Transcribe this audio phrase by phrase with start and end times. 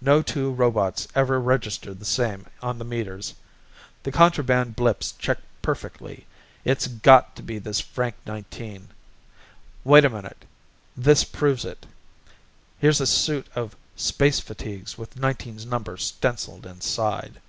[0.00, 3.34] No two robots ever register the same on the meters.
[4.02, 6.26] The contraband blips check perfectly.
[6.64, 8.88] It's got to be this Frank Nineteen.
[9.84, 10.44] Wait a minute,
[10.96, 11.86] this proves it.
[12.80, 17.40] Here's a suit of space fatigues with Nineteen's number stenciled inside."